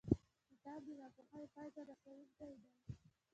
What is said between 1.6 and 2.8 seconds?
ته رسوونکی دی.